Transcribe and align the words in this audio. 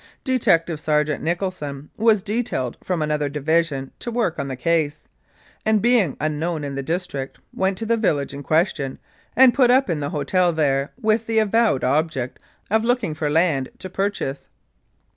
Detective 0.23 0.79
Sergeant 0.79 1.21
Nicholson 1.21 1.91
was 1.95 2.23
detailed 2.23 2.75
from 2.83 3.03
another 3.03 3.29
division 3.29 3.91
to 3.99 4.09
work 4.09 4.39
on 4.39 4.47
the 4.47 4.55
case, 4.55 5.01
and 5.63 5.79
being 5.79 6.17
un 6.19 6.39
known 6.39 6.63
in 6.63 6.73
the 6.73 6.81
district, 6.81 7.37
went 7.53 7.77
to 7.77 7.85
the 7.85 7.97
village 7.97 8.33
in 8.33 8.41
question 8.41 8.97
and 9.35 9.53
put 9.53 9.69
up 9.69 9.91
at 9.91 9.99
the 9.99 10.09
hotel 10.09 10.51
there 10.51 10.91
with 10.99 11.27
the 11.27 11.37
avowed 11.37 11.83
object 11.83 12.39
of 12.71 12.83
looking 12.83 13.13
for 13.13 13.29
land 13.29 13.69
to 13.77 13.91
purchase. 13.91 14.49